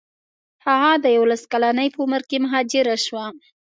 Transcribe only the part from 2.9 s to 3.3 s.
شوه.